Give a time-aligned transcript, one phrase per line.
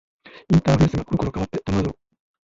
[0.51, 1.93] インターフェースがころころ変わって戸惑う